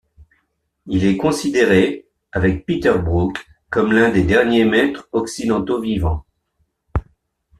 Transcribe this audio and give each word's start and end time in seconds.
Il 0.87 1.05
est 1.05 1.15
considéré, 1.15 2.07
avec 2.31 2.65
Peter 2.65 2.95
Brook, 2.97 3.45
comme 3.69 3.91
l'un 3.93 4.09
des 4.09 4.23
derniers 4.23 4.65
maîtres 4.65 5.07
occidentaux 5.11 5.79
vivants. 5.79 6.25